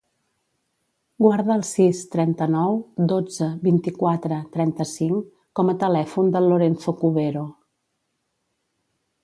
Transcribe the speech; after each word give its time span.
Guarda 1.25 1.51
el 1.57 1.65
sis, 1.71 1.99
trenta-nou, 2.15 2.79
dotze, 3.11 3.49
vint-i-quatre, 3.67 4.39
trenta-cinc 4.57 5.29
com 5.61 5.71
a 5.75 5.79
telèfon 5.85 6.33
del 6.37 6.51
Lorenzo 6.55 6.95
Cubero. 7.03 7.45